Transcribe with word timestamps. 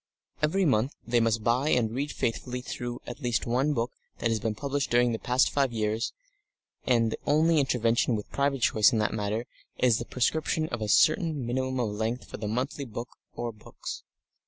Every 0.41 0.65
month 0.65 0.95
they 1.05 1.19
must 1.19 1.43
buy 1.43 1.69
and 1.69 1.93
read 1.93 2.11
faithfully 2.11 2.61
through 2.61 3.01
at 3.05 3.19
least 3.19 3.45
one 3.45 3.73
book 3.75 3.91
that 4.17 4.31
has 4.31 4.39
been 4.39 4.55
published 4.55 4.89
during 4.89 5.11
the 5.11 5.19
past 5.19 5.51
five 5.51 5.71
years, 5.71 6.11
and 6.87 7.11
the 7.11 7.19
only 7.27 7.59
intervention 7.59 8.15
with 8.15 8.31
private 8.31 8.63
choice 8.63 8.91
in 8.91 8.97
that 8.97 9.13
matter 9.13 9.45
is 9.77 9.99
the 9.99 10.05
prescription 10.05 10.67
of 10.69 10.81
a 10.81 10.87
certain 10.89 11.45
minimum 11.45 11.79
of 11.79 11.91
length 11.91 12.25
for 12.27 12.37
the 12.37 12.47
monthly 12.47 12.85
book 12.85 13.09
or 13.35 13.51
books. 13.51 14.01